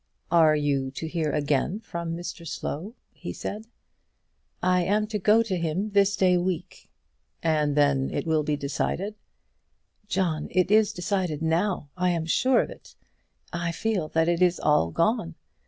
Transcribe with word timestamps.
"Are 0.31 0.55
you 0.55 0.89
to 0.89 1.07
hear 1.07 1.29
again 1.31 1.79
from 1.79 2.15
Mr 2.17 2.47
Slow?" 2.47 2.95
he 3.13 3.31
said. 3.31 3.67
"I 4.59 4.81
am 4.83 5.05
to 5.05 5.19
go 5.19 5.43
to 5.43 5.55
him 5.57 5.91
this 5.91 6.15
day 6.15 6.39
week." 6.39 6.89
"And 7.43 7.77
then 7.77 8.09
it 8.09 8.25
will 8.25 8.41
be 8.41 8.55
decided?" 8.57 9.13
"John, 10.07 10.47
it 10.49 10.71
is 10.71 10.91
decided 10.91 11.43
now; 11.43 11.89
I 11.95 12.09
am 12.09 12.25
sure 12.25 12.61
of 12.63 12.71
it. 12.71 12.95
I 13.53 13.71
feel 13.71 14.07
that 14.07 14.27
it 14.27 14.41
is 14.41 14.59
all 14.59 14.89
gone. 14.89 15.35